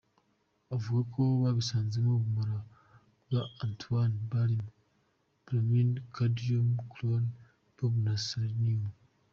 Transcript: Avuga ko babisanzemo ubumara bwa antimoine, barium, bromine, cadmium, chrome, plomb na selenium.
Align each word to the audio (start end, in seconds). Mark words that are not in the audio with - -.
Avuga 0.75 1.01
ko 1.13 1.21
babisanzemo 1.41 2.09
ubumara 2.15 2.57
bwa 3.25 3.41
antimoine, 3.63 4.17
barium, 4.31 4.67
bromine, 5.43 5.95
cadmium, 6.13 6.69
chrome, 6.91 7.29
plomb 7.75 7.95
na 8.05 8.13
selenium. 8.25 8.93